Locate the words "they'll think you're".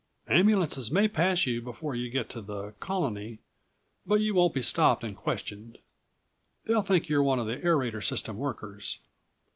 6.65-7.21